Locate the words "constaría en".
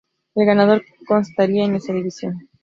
1.07-1.75